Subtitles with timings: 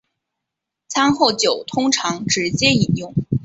[0.87, 3.13] 餐后酒通常直接饮用。